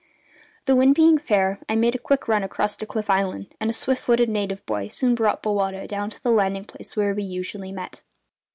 The 0.65 0.75
wind 0.75 0.95
being 0.95 1.19
fair, 1.19 1.59
I 1.69 1.75
made 1.75 1.93
a 1.93 1.99
quick 1.99 2.27
run 2.27 2.41
across 2.41 2.75
to 2.77 2.87
Cliff 2.87 3.07
Island; 3.07 3.53
and 3.59 3.69
a 3.69 3.73
swift 3.73 4.01
footed 4.01 4.29
native 4.29 4.65
boy 4.65 4.87
soon 4.87 5.13
brought 5.13 5.43
Bowata 5.43 5.85
down 5.85 6.09
to 6.09 6.23
the 6.23 6.31
landing 6.31 6.65
place 6.65 6.95
where 6.95 7.13
we 7.13 7.21
usually 7.21 7.71
met. 7.71 8.01